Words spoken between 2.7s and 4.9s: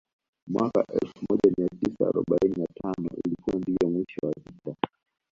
tano ilikuwa ndio mwisho wa vita